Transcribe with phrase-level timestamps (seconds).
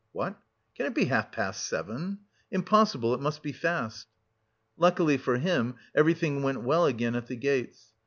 [0.13, 0.35] "What!
[0.75, 2.21] can it be half past seven?
[2.49, 4.07] Impossible, it must be fast!"
[4.75, 7.93] Luckily for him, everything went well again at the gates.